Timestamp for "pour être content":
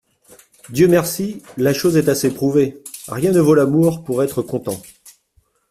4.03-4.81